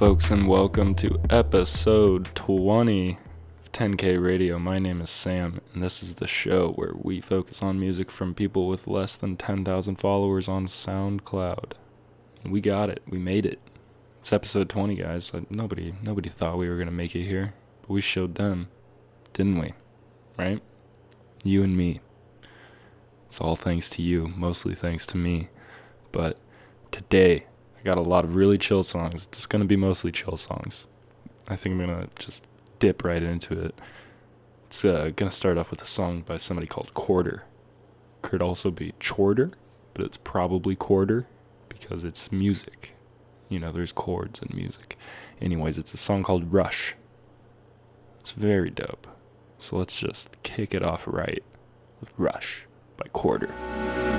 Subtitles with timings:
[0.00, 3.18] Folks, and welcome to episode 20
[3.60, 4.58] of 10K Radio.
[4.58, 8.34] My name is Sam, and this is the show where we focus on music from
[8.34, 11.72] people with less than 10,000 followers on SoundCloud.
[12.46, 13.02] We got it.
[13.06, 13.60] We made it.
[14.20, 15.34] It's episode 20, guys.
[15.34, 18.68] Like, nobody, nobody thought we were gonna make it here, but we showed them,
[19.34, 19.74] didn't we?
[20.38, 20.62] Right?
[21.44, 22.00] You and me.
[23.26, 25.50] It's all thanks to you, mostly thanks to me.
[26.10, 26.38] But
[26.90, 27.44] today,
[27.80, 29.26] I got a lot of really chill songs.
[29.32, 30.86] It's gonna be mostly chill songs.
[31.48, 32.46] I think I'm gonna just
[32.78, 33.74] dip right into it.
[34.66, 37.44] It's uh, gonna start off with a song by somebody called Quarter.
[38.22, 39.52] Could also be Chorder,
[39.94, 41.26] but it's probably Quarter
[41.68, 42.94] because it's music.
[43.48, 44.96] You know, there's chords in music.
[45.40, 46.94] Anyways, it's a song called Rush.
[48.20, 49.08] It's very dope.
[49.58, 51.42] So let's just kick it off right
[52.00, 54.09] with Rush by Quarter.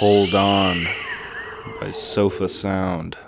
[0.00, 0.88] Hold On
[1.78, 3.18] by Sofa Sound.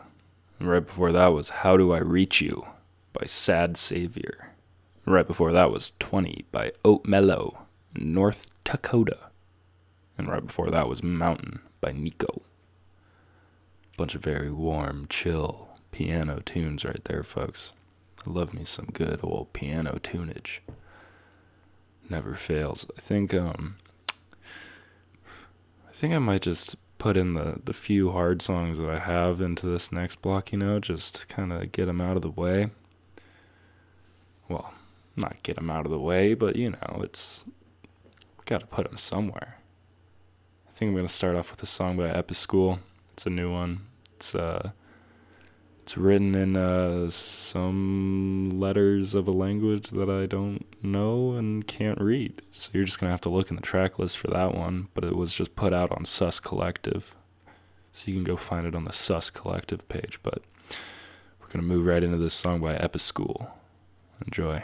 [0.59, 2.67] And right before that was How Do I Reach You
[3.13, 4.55] by Sad Savior.
[5.05, 7.59] And right before that was 20 by Oat Mellow,
[7.95, 9.19] North Dakota.
[10.17, 12.41] And right before that was Mountain by Nico.
[13.99, 17.73] Bunch of very warm, chill piano tunes right there, folks.
[18.27, 20.61] I love me some good old piano tunage.
[22.09, 22.87] Never fails.
[22.97, 23.77] I think um
[26.03, 29.67] think I might just put in the the few hard songs that I have into
[29.67, 32.71] this next block, you know, just kind of get them out of the way.
[34.49, 34.75] Well,
[35.15, 37.45] not get them out of the way, but you know, it's
[38.47, 39.59] got to put them somewhere.
[40.69, 42.81] I think I'm going to start off with a song by Epischool.
[43.13, 43.83] It's a new one.
[44.17, 44.73] It's uh
[45.85, 52.01] it's written in uh, some letters of a language that I don't know and can't
[52.01, 52.43] read.
[52.51, 54.89] So you're just going to have to look in the track list for that one.
[54.95, 57.15] But it was just put out on Sus Collective.
[57.93, 60.19] So you can go find it on the Sus Collective page.
[60.23, 60.43] But
[61.41, 63.51] we're going to move right into this song by Epischool.
[64.25, 64.63] Enjoy.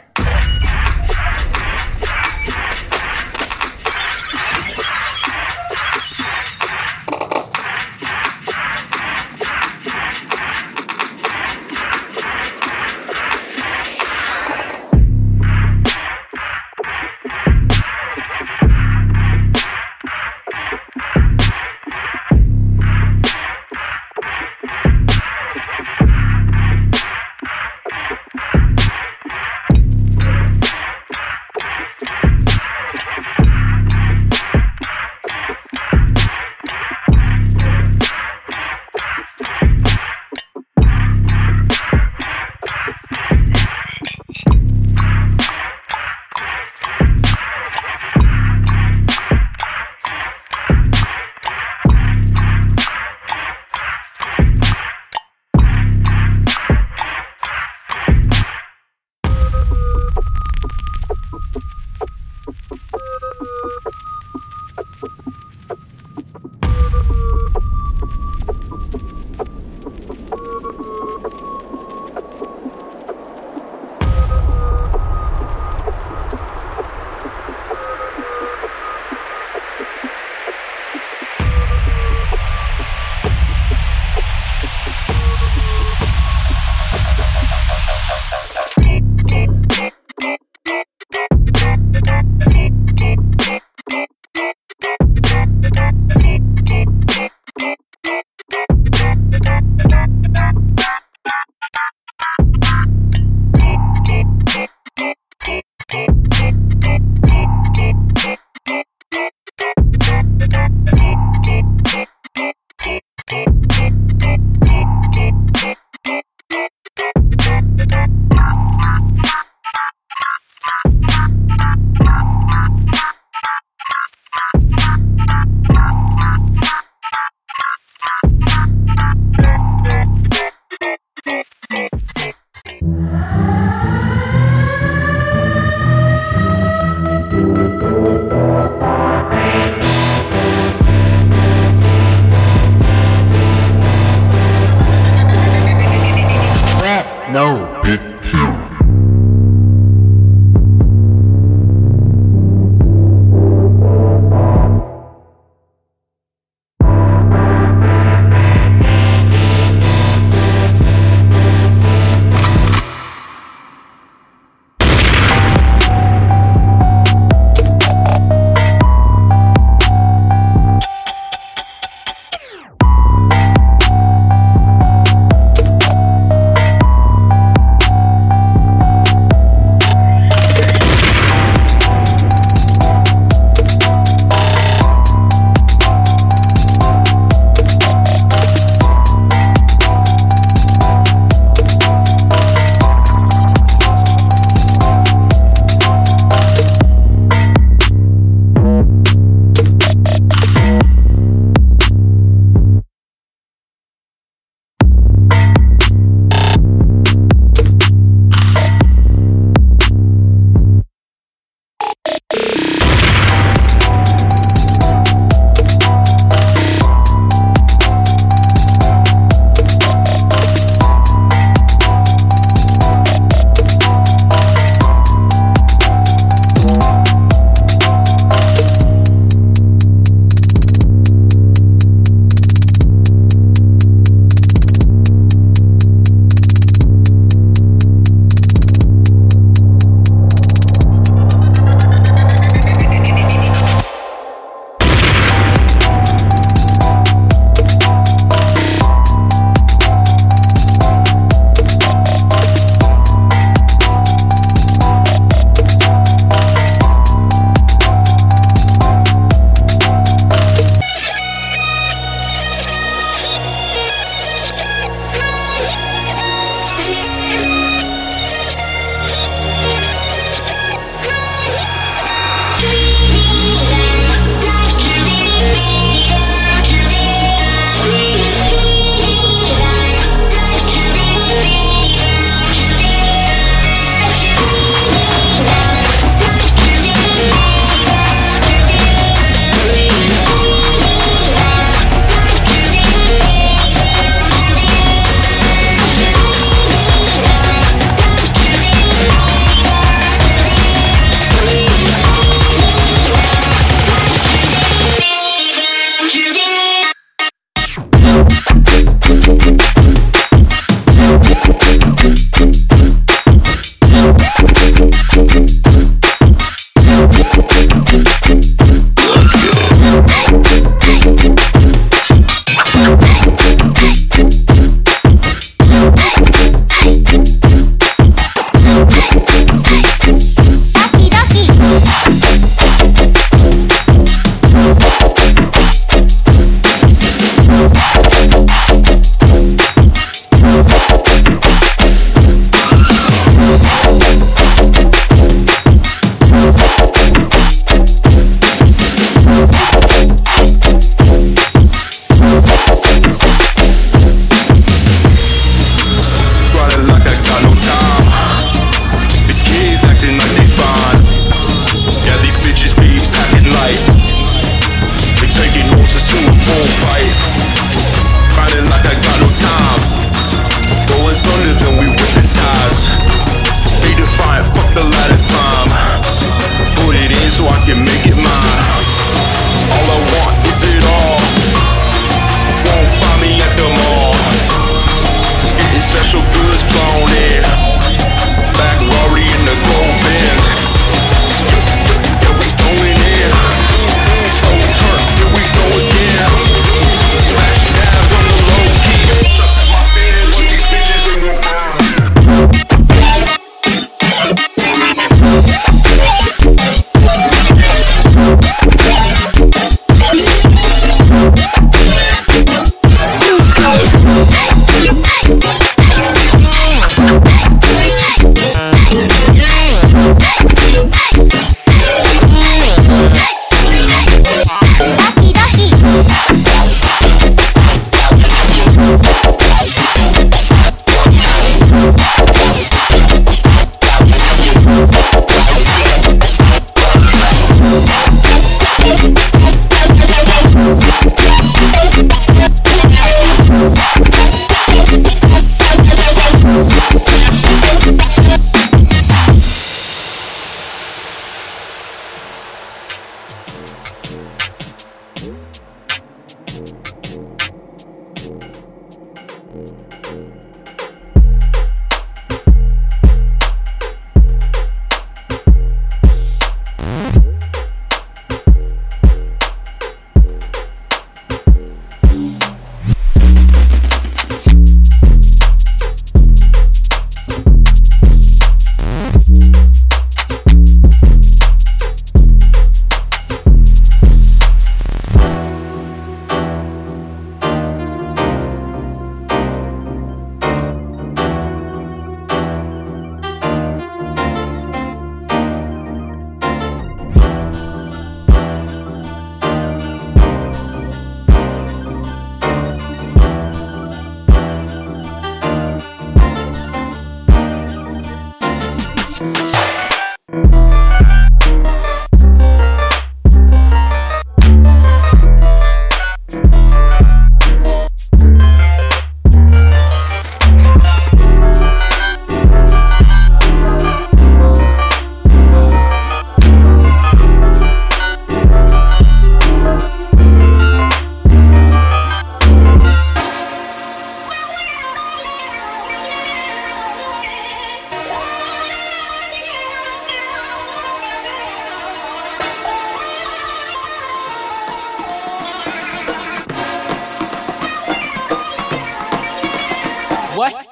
[550.39, 550.68] What?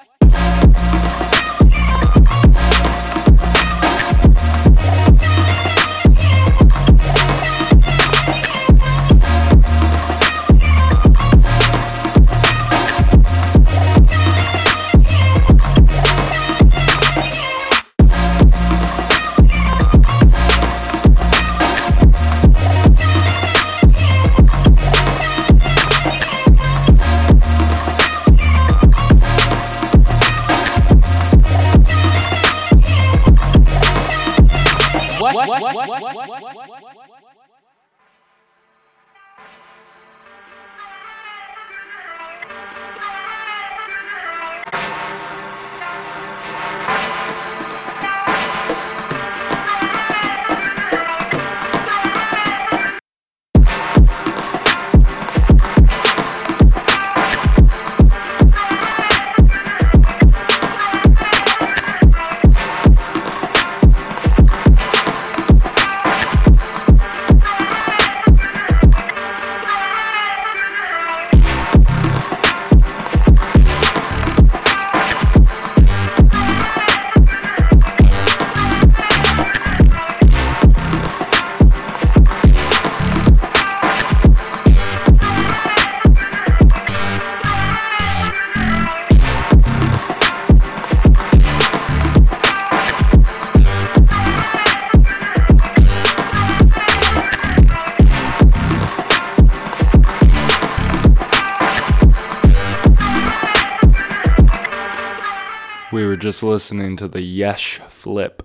[106.37, 108.43] Just listening to the Yesh Flip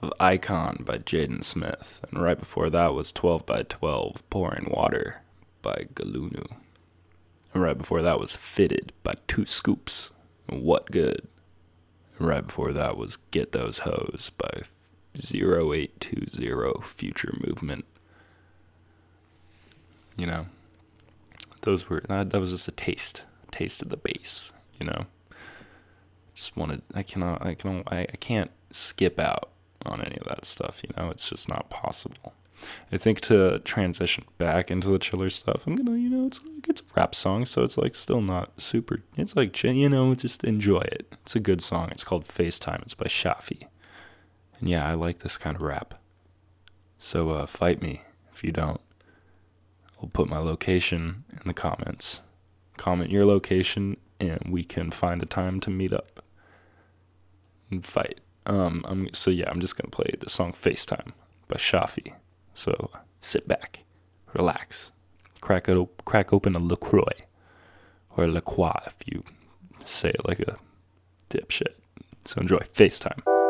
[0.00, 5.22] of Icon by Jaden Smith, and right before that was 12 by 12 Pouring Water
[5.60, 6.46] by Galunu.
[7.52, 10.12] And right before that was Fitted by Two Scoops.
[10.46, 11.26] What Good.
[12.16, 14.62] And right before that was Get Those Hoes by
[15.16, 17.84] 0820 Future Movement.
[20.16, 20.46] You know,
[21.62, 25.06] those were, that, that was just a taste, taste of the bass, you know.
[26.34, 29.50] Just wanted, I cannot, I can, I, I can't skip out
[29.84, 32.34] on any of that stuff, you know, it's just not possible.
[32.90, 36.68] I think to transition back into the chiller stuff, I'm gonna, you know, it's like
[36.68, 39.02] it's a rap song, so it's like still not super.
[39.16, 41.12] It's like you know, just enjoy it.
[41.22, 41.88] It's a good song.
[41.90, 42.82] It's called FaceTime.
[42.82, 43.66] It's by Shafi,
[44.60, 45.94] and yeah, I like this kind of rap.
[46.98, 48.80] So uh, fight me if you don't.
[50.00, 52.20] I'll put my location in the comments.
[52.76, 56.11] Comment your location, and we can find a time to meet up
[57.72, 58.20] and fight.
[58.46, 61.12] Um, I'm so yeah, I'm just gonna play the song FaceTime
[61.48, 62.14] by Shafi.
[62.54, 63.80] So sit back,
[64.32, 64.90] relax,
[65.40, 67.26] crack it crack open a Lacroix
[68.16, 69.24] or a La Croix if you
[69.84, 70.58] say it like a
[71.30, 71.74] dipshit.
[72.24, 73.41] So enjoy FaceTime.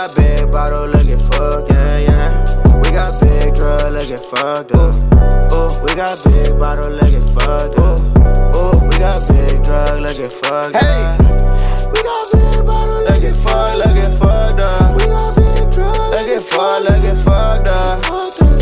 [0.00, 2.80] Got big bottle, look it fucked, yeah, yeah.
[2.80, 4.96] We got big drug, look it fucked up.
[5.52, 8.00] Ooh, we got big bottle, look it fucked up.
[8.56, 10.80] Ooh, we got big drug, look it fucked up.
[10.80, 11.04] Hey,
[11.92, 14.96] we got big bottle, look fucked, look fucked up.
[14.96, 18.59] We got big drug, look it fucked, look it fucked up.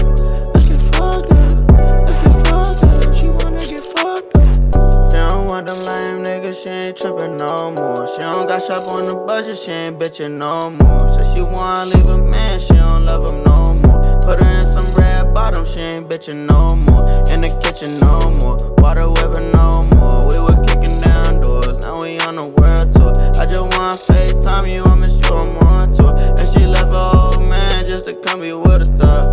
[6.69, 8.07] She ain't trippin' no more.
[8.13, 11.01] She don't got shop on the budget, she ain't bitchin' no more.
[11.17, 14.21] Said she wanna leave a man, she don't love him no more.
[14.21, 17.09] Put her in some red bottom, she ain't bitchin' no more.
[17.33, 20.29] In the kitchen no more, water whipping no more.
[20.29, 23.17] We were kicking down doors, now we on the world tour.
[23.41, 26.13] I just wanna FaceTime you, I miss you, I'm on tour.
[26.21, 29.25] And she left her old man just to come be with a thug.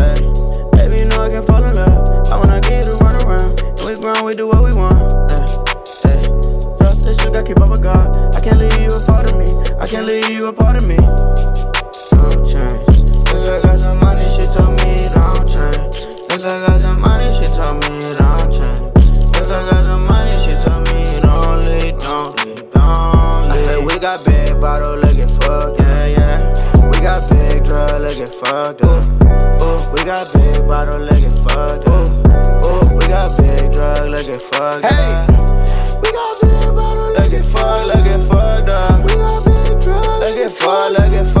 [0.00, 0.24] Hey,
[0.72, 1.92] baby, you know I can fall in love.
[2.32, 3.52] I wanna get to run around.
[3.52, 5.27] And we grown, we do what we want.
[7.08, 7.24] Hey, hey.
[7.24, 8.36] You gotta keep up with God.
[8.36, 9.48] I can't leave you a part of me.
[9.80, 10.96] I can't leave you a part of me.
[10.96, 12.84] Don't change.
[13.32, 16.04] Since I got some money, she told me don't change.
[16.28, 18.92] Since I got some money, she told me don't change.
[19.32, 23.56] Since I got some money, she told me don't leave, don't leave, don't leave.
[23.56, 26.36] I said we got big bottle, look it fucked, yeah, yeah.
[26.92, 29.00] We got big drug, look it fucked up.
[29.64, 32.04] Ooh, we got big bottle, look it fucked up.
[32.68, 34.92] Ooh, we got big drug, look it fucked up.
[34.92, 35.27] We
[40.58, 41.37] drug, look it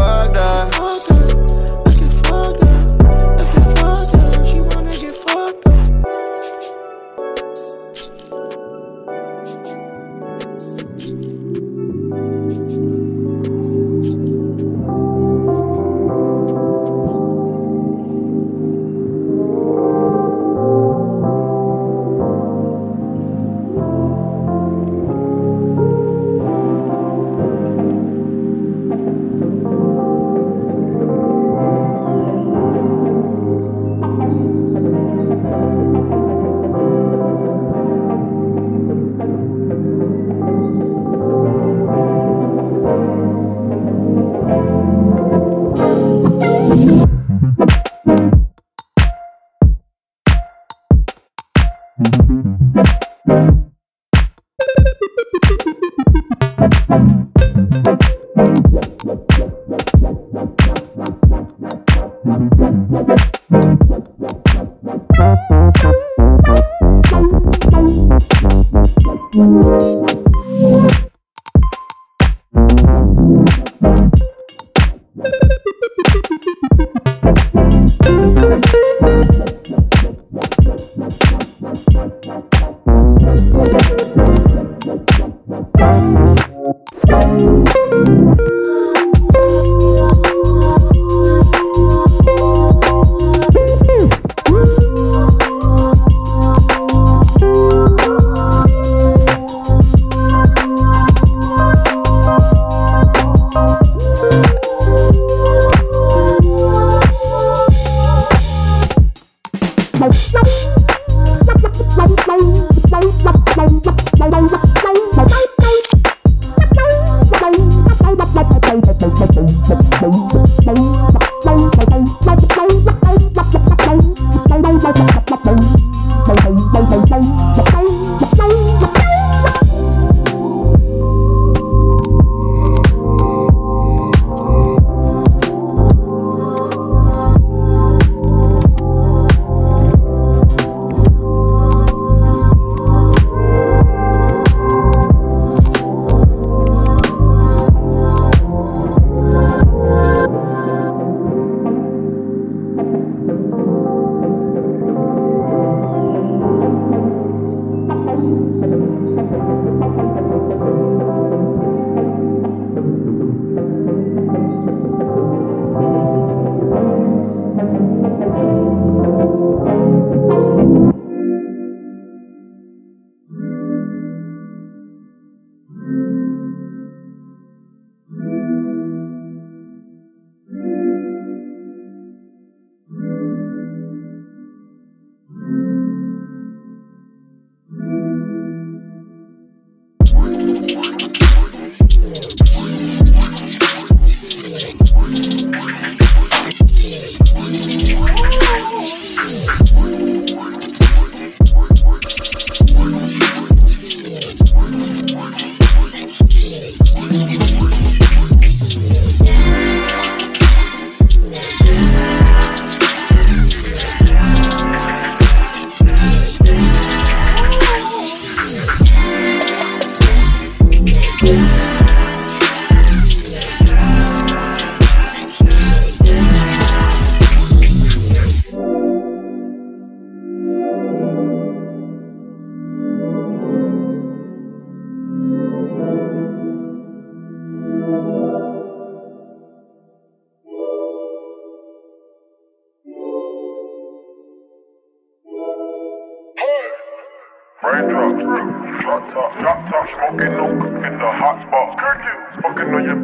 [252.88, 252.94] I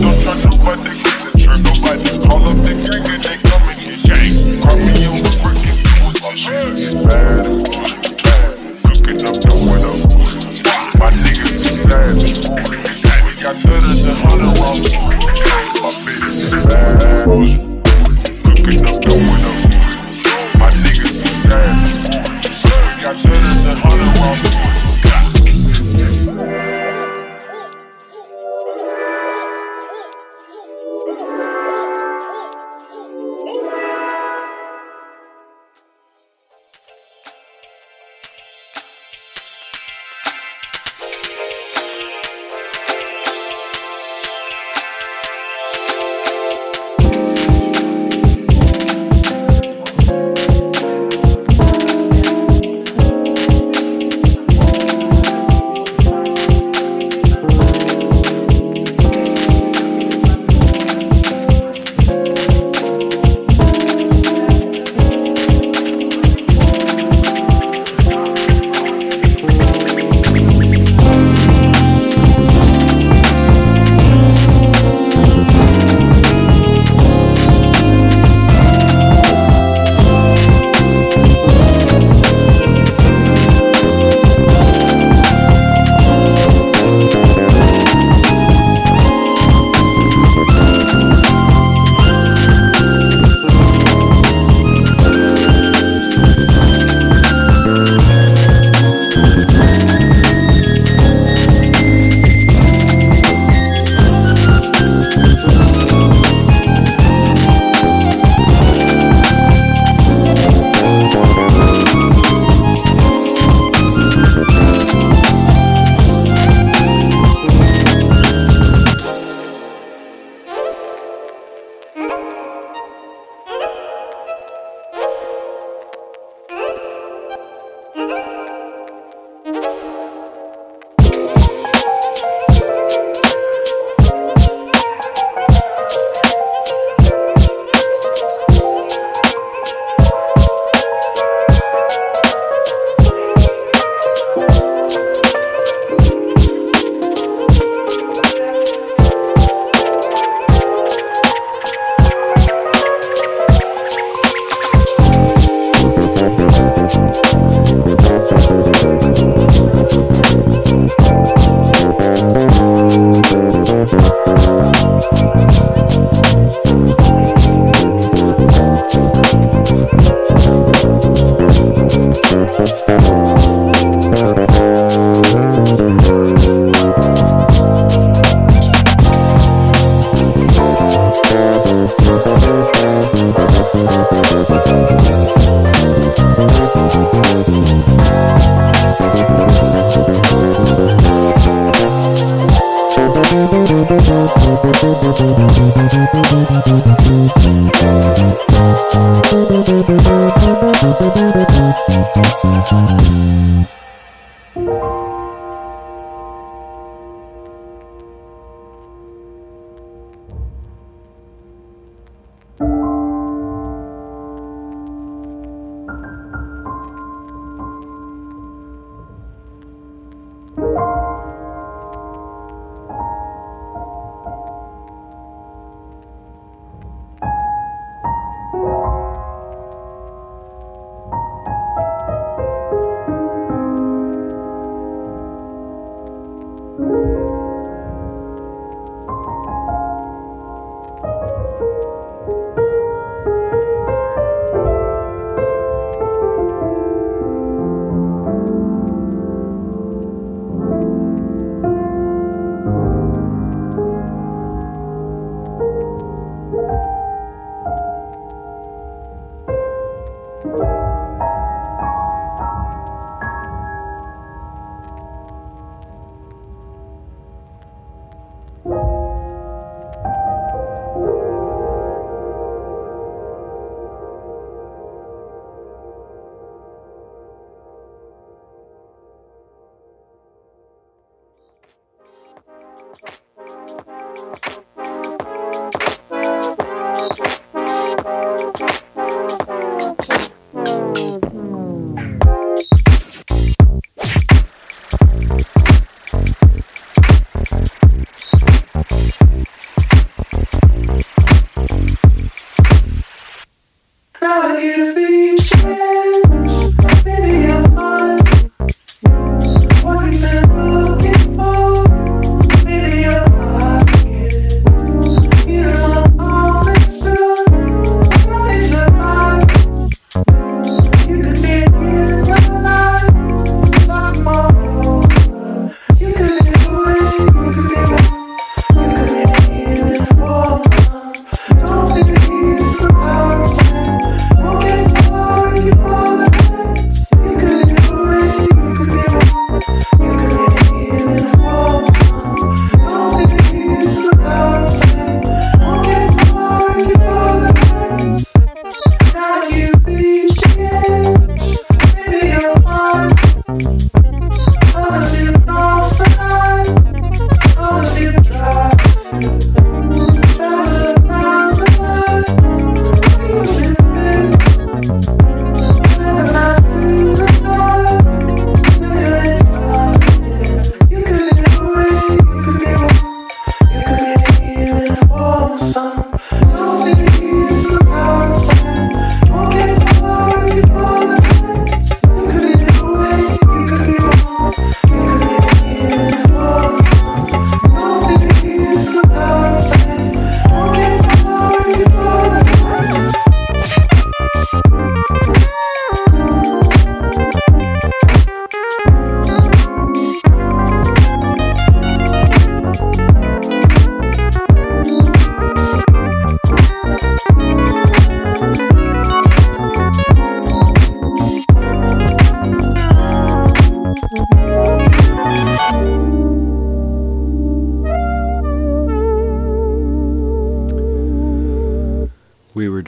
[0.00, 2.08] don't trust nobody, concentrate nobody.
[2.26, 4.32] Call up the gang and they come and get gang.
[5.22, 5.60] The brick
[6.24, 7.04] and shit.
[7.04, 7.44] Bad,
[9.28, 9.36] up,
[9.84, 10.00] up.
[10.98, 11.52] My niggas.
[13.26, 13.56] We got
[14.00, 14.56] than hundred.
[15.82, 15.92] My
[16.40, 17.71] is bad.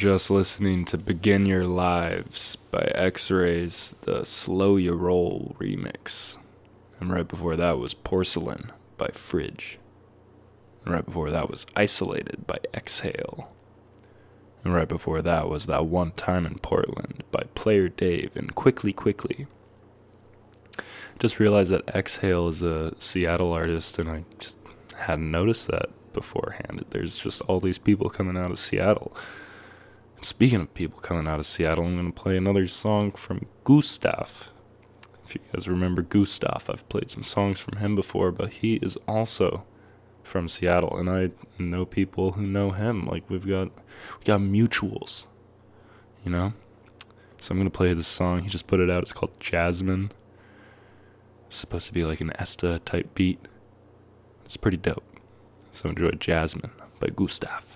[0.05, 6.37] Just listening to Begin Your Lives by X Rays, the Slow You Roll remix.
[7.01, 9.79] And right before that was Porcelain by Fridge.
[10.85, 13.51] And right before that was Isolated by Exhale.
[14.63, 18.93] And right before that was That One Time in Portland by Player Dave and Quickly
[18.93, 19.47] Quickly.
[21.19, 24.59] Just realized that Exhale is a Seattle artist, and I just
[24.99, 26.85] hadn't noticed that beforehand.
[26.91, 29.17] There's just all these people coming out of Seattle.
[30.25, 34.49] Speaking of people coming out of Seattle, I'm going to play another song from Gustav.
[35.23, 38.97] If you guys remember Gustav, I've played some songs from him before, but he is
[39.07, 39.65] also
[40.23, 43.05] from Seattle, and I know people who know him.
[43.05, 45.27] Like we've got we got mutuals,
[46.25, 46.55] you know.
[47.39, 48.45] So I'm gonna play this song.
[48.45, 49.03] He just put it out.
[49.03, 50.11] It's called Jasmine.
[51.49, 53.41] It's supposed to be like an Esta type beat.
[54.47, 55.05] It's pretty dope.
[55.71, 57.74] So enjoy Jasmine by Gustav.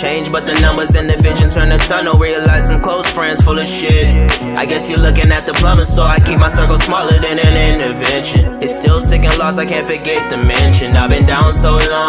[0.00, 2.18] Changed, but the numbers and the vision turn the tunnel.
[2.18, 4.06] Realize some close friends full of shit.
[4.56, 7.54] I guess you're looking at the plumbing, so I keep my circle smaller than an
[7.72, 8.62] intervention.
[8.62, 10.96] It's still sick and lost, I can't forget the mention.
[10.96, 12.07] I've been down so long.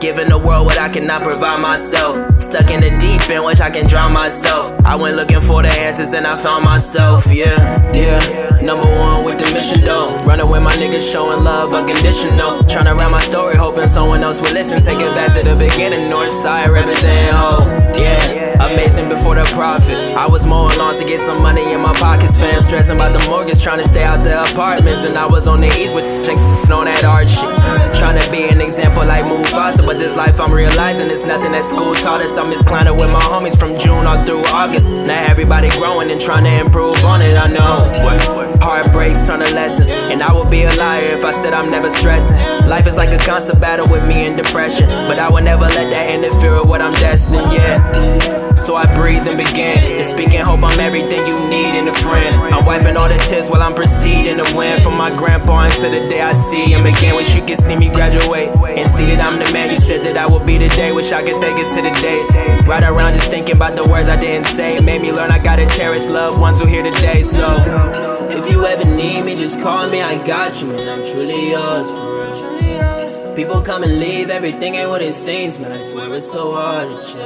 [0.00, 2.40] Giving the world what I cannot provide myself.
[2.40, 4.72] Stuck in the deep end, which I can drown myself.
[4.84, 8.60] I went looking for the answers and I found myself, yeah, yeah.
[8.62, 10.06] Number one with the mission though.
[10.24, 12.62] Running with my niggas, showing love unconditional.
[12.64, 14.80] Trying to write my story, hoping someone else will listen.
[14.82, 18.48] Take it back to the beginning, north side, representing hope, oh, yeah.
[18.64, 20.14] Amazing before the profit.
[20.14, 22.60] I was mowing lawns to get some money in my pockets, fam.
[22.60, 25.04] Stressing about the mortgage, trying to stay out the apartments.
[25.04, 26.04] And I was on the east with
[26.70, 27.96] on that art shit.
[27.98, 31.64] Trying to be an example like Mufasa, but this life I'm realizing it's nothing that
[31.64, 32.36] school taught us.
[32.36, 34.86] I'm climbing with my homies from June all through August.
[34.86, 38.47] Now everybody growing and trying to improve on it, I know.
[38.68, 41.88] Heartbreaks turn to lessons, and I would be a liar if I said I'm never
[41.88, 42.36] stressing.
[42.68, 45.88] Life is like a constant battle with me and depression, but I would never let
[45.88, 48.54] that interfere with what I'm destined, yeah.
[48.56, 49.98] So I breathe and begin
[50.38, 52.36] and hope I'm everything you need in a friend.
[52.54, 56.08] I'm wiping all the tears while I'm proceeding to win from my grandpa until the
[56.08, 57.16] day I see him again.
[57.16, 60.16] Wish you could see me graduate and see that I'm the man you said that
[60.16, 60.92] I would be today.
[60.92, 62.66] Wish I could take it to the days.
[62.66, 64.78] Right around just thinking about the words I didn't say.
[64.80, 67.24] Made me learn I gotta cherish loved ones who here today.
[67.24, 68.06] So.
[68.30, 71.88] If you ever need me, just call me, I got you, and I'm truly yours
[71.88, 73.34] for real.
[73.34, 75.72] People come and leave, everything ain't what it seems, man.
[75.72, 77.24] I swear it's so hard to chill.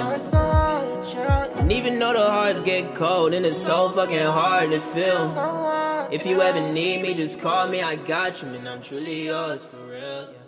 [1.59, 6.09] And even though the hearts get cold, and it's so fucking hard to feel.
[6.11, 8.69] If you ever need me, just call me, I got you, man.
[8.69, 10.42] I'm truly yours for real.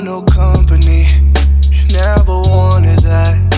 [0.00, 1.06] Want no company.
[1.92, 3.49] Never wanted that.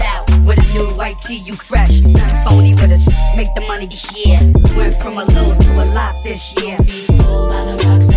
[0.00, 0.28] Out.
[0.44, 2.00] With a new white tee, you fresh.
[2.00, 3.08] Nothing phony with us.
[3.36, 4.38] Make the money this year.
[4.76, 6.76] Went from a little to a lot this year.
[6.76, 8.15] Fooled by the rocks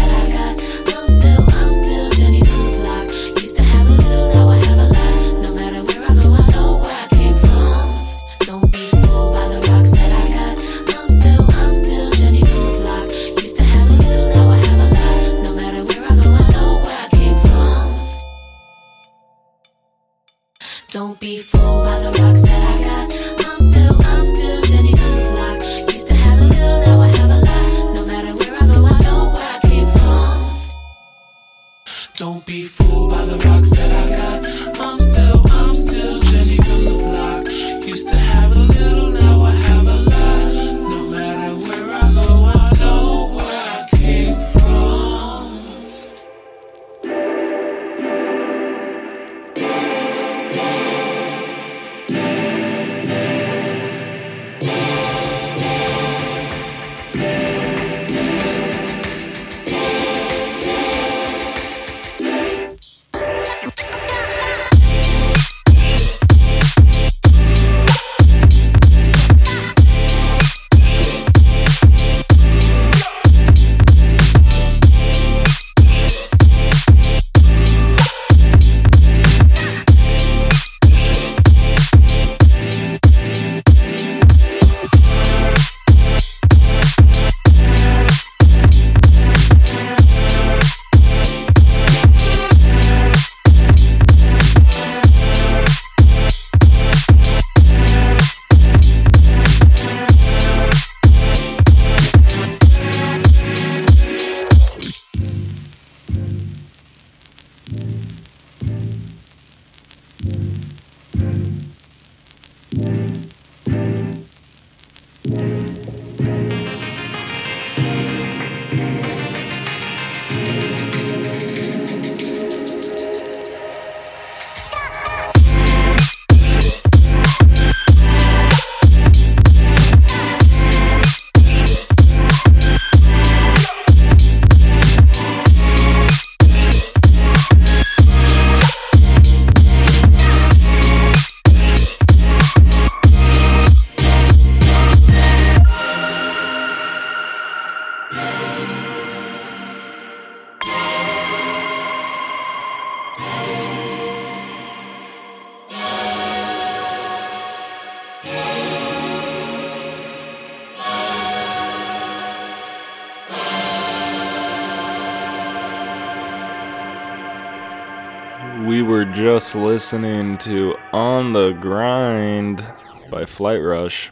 [169.50, 172.64] just listening to On the Grind
[173.10, 174.12] by Flight Rush.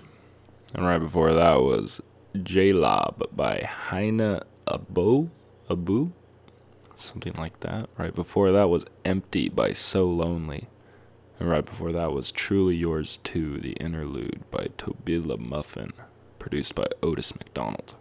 [0.74, 2.02] And right before that was
[2.42, 5.30] J Lob by Heine Abu?
[5.70, 6.12] Abu?
[6.96, 7.88] Something like that.
[8.00, 10.70] Right before that was Empty by So Lonely.
[11.40, 15.94] And right before that was Truly Yours Too, the interlude by Tobila Muffin,
[16.40, 17.94] produced by Otis McDonald.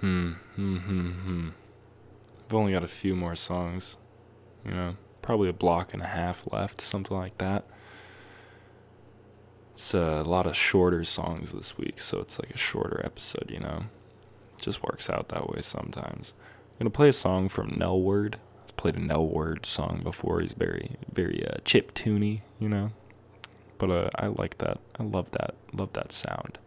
[0.00, 1.48] Hmm, hmm, hmm, hmm.
[2.46, 3.96] I've only got a few more songs.
[4.64, 7.64] You know, probably a block and a half left, something like that.
[9.72, 13.58] It's a lot of shorter songs this week, so it's like a shorter episode, you
[13.58, 13.84] know?
[14.58, 16.34] It just works out that way sometimes.
[16.72, 18.38] I'm gonna play a song from Nell Word.
[18.64, 20.40] I've played a Nell Word song before.
[20.40, 22.92] He's very, very uh, chip tuney, you know?
[23.78, 24.78] But uh, I like that.
[24.98, 25.54] I love that.
[25.72, 26.58] Love that sound.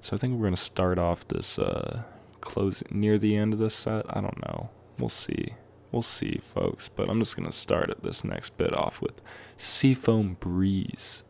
[0.00, 2.04] So I think we're gonna start off this uh,
[2.40, 4.06] close near the end of this set.
[4.08, 4.70] I don't know.
[4.98, 5.54] We'll see.
[5.92, 6.88] We'll see, folks.
[6.88, 9.20] But I'm just gonna start at this next bit off with
[9.56, 11.22] Seafoam Breeze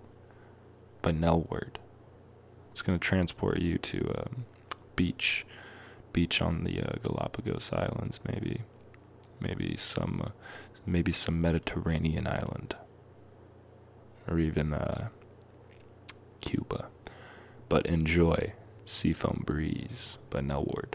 [1.02, 1.76] by Nellward.
[2.70, 4.26] It's gonna transport you to a
[4.96, 5.46] beach,
[6.12, 8.60] beach on the uh, Galapagos Islands, maybe,
[9.40, 10.30] maybe some, uh,
[10.84, 12.76] maybe some Mediterranean island,
[14.28, 15.08] or even uh,
[16.40, 16.88] Cuba.
[17.68, 18.52] But enjoy
[18.84, 20.94] Seafoam Breeze by Nellward.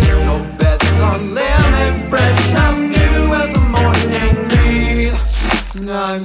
[0.00, 0.14] breeze.
[0.16, 2.54] No bets on lemon fresh.
[2.54, 5.14] I'm new as the morning breeze.
[5.74, 6.20] I'm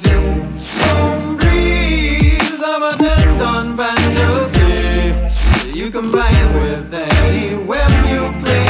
[0.81, 2.63] home breeze.
[2.63, 5.13] I'm a tent on fantasy.
[5.77, 8.64] You can combine with any whim you please.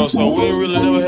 [0.00, 0.99] Know, so we ain't really never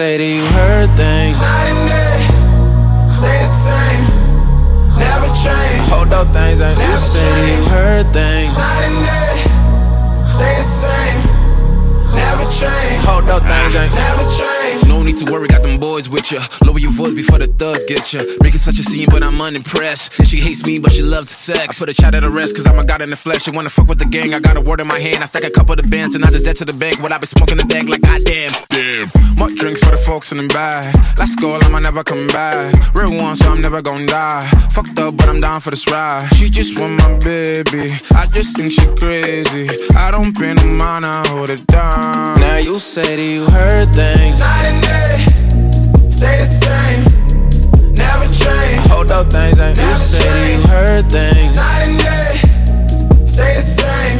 [0.00, 1.36] say that you heard things.
[1.36, 2.20] Night and day,
[3.12, 4.04] stay the same,
[4.96, 5.88] never change.
[5.92, 8.52] Hold up, things ain't you say that you heard things.
[8.56, 9.36] Night and day,
[10.24, 11.20] stay the same,
[12.16, 13.04] never change.
[13.04, 14.88] Hold up, things ain't never change.
[14.88, 16.40] No need to worry, got them boys with ya.
[16.90, 18.22] Lower your voice before the thugs get ya.
[18.42, 20.18] Making such a scene, but I'm unimpressed.
[20.18, 21.76] And She hates me, but she loves the sex.
[21.76, 23.42] I put a child at rest, cause I'm a god in the flesh.
[23.42, 25.22] She wanna fuck with the gang, I got a word in my hand.
[25.22, 27.00] I stack a couple of bands, and I just dead to the bank.
[27.02, 28.52] What I been smoking the bag like goddamn.
[28.70, 29.08] Damn.
[29.38, 30.94] More drinks for the folks in the back.
[31.18, 32.94] Let's go, I'ma never come back.
[32.94, 34.46] Real one, so I'm never gonna die.
[34.70, 36.28] Fucked up, but I'm down for this ride.
[36.36, 37.92] She just want my baby.
[38.14, 39.68] I just think she crazy.
[39.94, 42.40] I don't pay no mind, I hold it down.
[42.40, 44.40] Now you say that you heard things.
[44.40, 45.59] Night and day,
[46.20, 47.00] stay the same,
[47.96, 48.84] never change.
[48.84, 51.56] I Hold up, things ain't you say you heard things.
[51.56, 52.36] Night and day,
[53.24, 54.18] stay the same,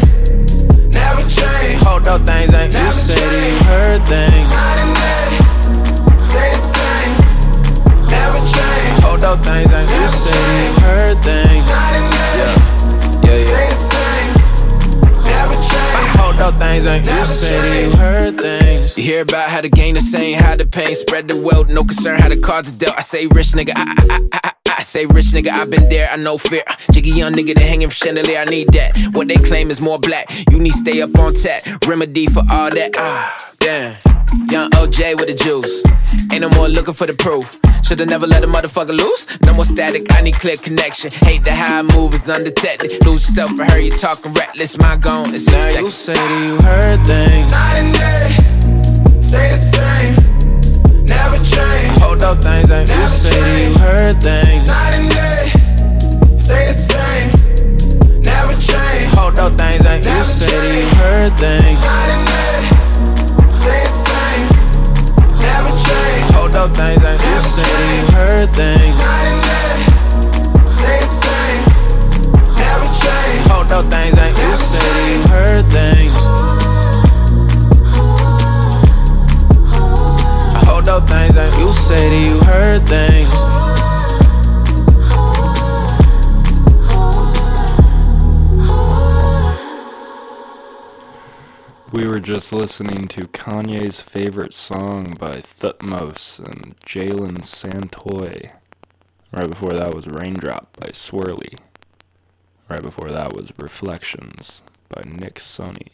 [0.97, 1.77] never change.
[1.77, 4.49] I Hold up, things ain't you say you heard things.
[4.49, 5.29] Night and day,
[6.25, 7.13] stay the same,
[8.09, 8.97] never change.
[8.97, 11.67] I Hold up, things ain't you say you heard things.
[11.69, 12.57] Night and day, Yeah,
[13.29, 13.43] yeah.
[13.45, 13.90] stay the same, never
[16.41, 16.53] change.
[16.53, 18.97] Hold up, things ain't you say you heard things.
[18.97, 21.85] You hear about how to gain the same, how the pain spread the wealth, no
[21.85, 22.99] concern how the cards are dealt.
[22.99, 26.09] I say rich nigga, I, I, I, I, I say rich nigga, i been there,
[26.11, 26.65] I know fear.
[26.93, 28.97] Jiggy young nigga that hanging from chandelier, I need that.
[29.13, 31.63] What they claim is more black, you need stay up on tap.
[31.87, 32.93] Remedy for all that.
[32.97, 33.97] Ah, damn.
[34.51, 35.83] Young OJ with the juice.
[36.33, 37.61] Ain't no more looking for the proof.
[37.85, 39.29] Shoulda never let a motherfucker loose.
[39.43, 41.13] No more static, I need clear connection.
[41.13, 43.07] Hate the high I move is undetected.
[43.07, 44.77] Lose yourself for her, you talking reckless.
[44.77, 47.53] My gone, it's Now you say that you heard things.
[47.53, 50.15] Night and day, stay the same,
[51.07, 51.99] never change.
[52.03, 54.67] Hold up, things ain't you say that you heard things.
[54.67, 55.47] Night and day,
[56.37, 57.31] stay the same,
[58.23, 59.15] never change.
[59.15, 61.79] Hold up, things ain't you say that you heard things.
[61.79, 62.70] Night and day,
[66.51, 68.99] Hold up, things ain't you say that you heard things.
[68.99, 69.87] Night and day,
[70.73, 71.63] stay the same,
[72.59, 73.47] never change.
[73.47, 76.21] Hold up, things ain't you say that you heard things.
[80.67, 83.60] Hold up, things ain't you say that you heard things.
[91.93, 98.53] We were just listening to Kanye's favorite song by Thutmose and Jalen Santoy.
[99.33, 101.59] Right before that was Raindrop by Swirly.
[102.69, 105.91] Right before that was Reflections by Nick Sonny.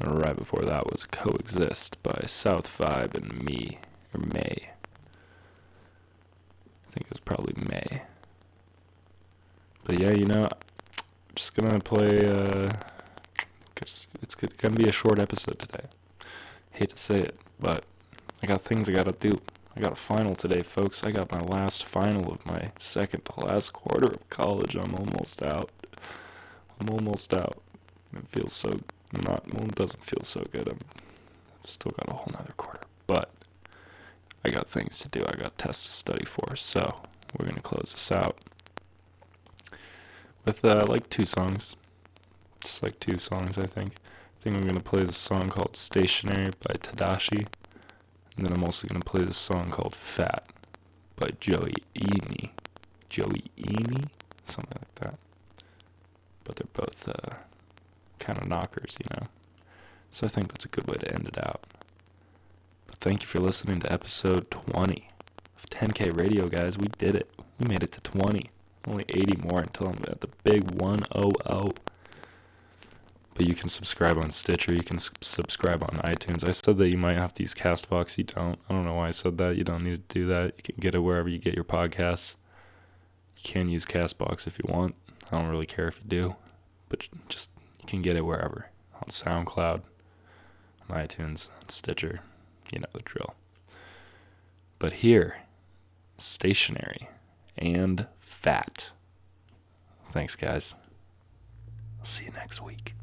[0.00, 3.78] And right before that was Coexist by South Vibe and Me,
[4.12, 4.70] or May.
[6.88, 8.02] I think it was probably May.
[9.84, 12.72] But yeah, you know, I'm just gonna play, uh,
[13.82, 15.86] it's, it's gonna be a short episode today.
[16.70, 17.84] Hate to say it, but
[18.42, 19.40] I got things I gotta do.
[19.76, 21.02] I got a final today, folks.
[21.02, 24.74] I got my last final of my second to last quarter of college.
[24.76, 25.70] I'm almost out.
[26.80, 27.60] I'm almost out.
[28.14, 28.78] It feels so
[29.12, 30.68] not well, it doesn't feel so good.
[30.68, 30.78] I'm,
[31.62, 33.30] I've still got a whole nother quarter, but
[34.44, 35.24] I got things to do.
[35.26, 37.02] I got tests to study for, so
[37.38, 38.38] we're gonna close this out
[40.44, 41.76] with uh, like two songs.
[42.62, 43.94] Just like two songs, I think.
[44.40, 47.46] I think I'm gonna play this song called "Stationary" by Tadashi,
[48.36, 50.46] and then I'm also gonna play this song called "Fat"
[51.16, 52.50] by Joey Eni.
[53.08, 54.08] Joey Eni,
[54.44, 55.18] something like that.
[56.44, 57.36] But they're both uh,
[58.18, 59.26] kind of knockers, you know.
[60.10, 61.62] So I think that's a good way to end it out.
[62.86, 65.08] But thank you for listening to episode 20
[65.56, 66.78] of 10K Radio, guys.
[66.78, 67.30] We did it.
[67.58, 68.50] We made it to 20.
[68.88, 71.91] Only 80 more until I'm at the big 100.
[73.34, 74.74] But you can subscribe on Stitcher.
[74.74, 76.46] You can s- subscribe on iTunes.
[76.46, 78.18] I said that you might have to use Castbox.
[78.18, 78.58] You don't.
[78.68, 79.56] I don't know why I said that.
[79.56, 80.54] You don't need to do that.
[80.58, 82.34] You can get it wherever you get your podcasts.
[83.38, 84.94] You can use Castbox if you want.
[85.30, 86.36] I don't really care if you do.
[86.90, 87.48] But just,
[87.80, 88.66] you can get it wherever.
[88.96, 89.80] On SoundCloud,
[90.90, 92.20] on iTunes, on Stitcher.
[92.70, 93.34] You know the drill.
[94.78, 95.36] But here,
[96.18, 97.08] stationary
[97.56, 98.90] and fat.
[100.08, 100.74] Thanks, guys.
[101.98, 102.94] I'll see you next week.